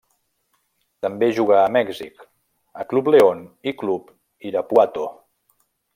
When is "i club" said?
3.73-4.11